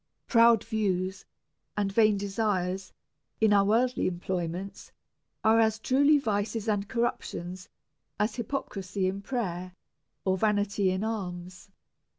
DEVOUT 0.29 0.33
AND 0.33 0.33
HOLY 0.33 0.45
LIFE. 0.45 0.57
41 0.57 0.57
Proud 0.57 0.63
views 0.97 1.25
and 1.77 1.91
vain 1.91 2.17
desires 2.17 2.93
in 3.39 3.53
our 3.53 3.63
worldly 3.63 4.07
em 4.07 4.19
ployments 4.19 4.89
are 5.43 5.59
as 5.59 5.77
truly 5.77 6.17
vices 6.17 6.67
and 6.67 6.89
corruptions 6.89 7.69
as 8.19 8.35
hy 8.35 8.41
pocrisy 8.41 9.05
in 9.07 9.21
prayer, 9.21 9.75
or 10.25 10.39
vanity 10.39 10.89
in 10.89 11.03
alms. 11.03 11.69